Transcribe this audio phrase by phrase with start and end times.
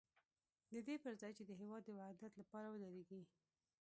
[0.73, 3.21] د دې پر ځای چې د هېواد د وحدت لپاره ودرېږي.